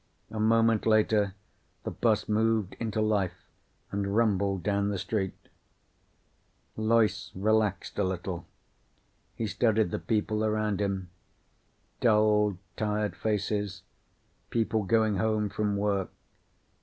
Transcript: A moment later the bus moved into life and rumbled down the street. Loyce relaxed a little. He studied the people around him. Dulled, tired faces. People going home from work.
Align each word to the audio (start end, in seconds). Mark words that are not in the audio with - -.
A 0.31 0.39
moment 0.39 0.87
later 0.87 1.35
the 1.83 1.91
bus 1.91 2.27
moved 2.27 2.75
into 2.79 2.99
life 3.01 3.45
and 3.91 4.15
rumbled 4.15 4.63
down 4.63 4.89
the 4.89 4.97
street. 4.97 5.35
Loyce 6.75 7.29
relaxed 7.35 7.99
a 7.99 8.03
little. 8.03 8.47
He 9.35 9.45
studied 9.45 9.91
the 9.91 9.99
people 9.99 10.43
around 10.43 10.81
him. 10.81 11.11
Dulled, 11.99 12.57
tired 12.75 13.15
faces. 13.15 13.83
People 14.49 14.85
going 14.85 15.17
home 15.17 15.49
from 15.49 15.77
work. 15.77 16.09